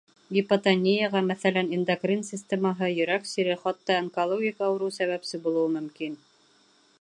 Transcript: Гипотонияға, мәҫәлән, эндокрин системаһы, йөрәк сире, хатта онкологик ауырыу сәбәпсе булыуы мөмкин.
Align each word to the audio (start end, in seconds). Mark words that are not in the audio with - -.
Гипотонияға, 0.35 1.19
мәҫәлән, 1.31 1.69
эндокрин 1.77 2.25
системаһы, 2.29 2.89
йөрәк 2.95 3.29
сире, 3.33 3.59
хатта 3.67 3.99
онкологик 4.05 4.65
ауырыу 4.69 4.93
сәбәпсе 4.97 5.43
булыуы 5.45 5.71
мөмкин. 5.77 6.19